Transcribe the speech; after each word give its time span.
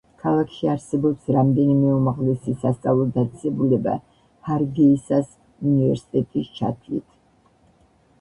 ქალაქში 0.21 0.67
არსებობს 0.69 1.27
რამდენიმე 1.33 1.91
უმაღლესი 1.95 2.55
სასწავლო 2.63 3.05
დაწესებულება, 3.17 3.93
ჰარგეისას 4.47 5.29
უნივერსიტეტის 5.73 6.51
ჩათვლით. 6.61 7.07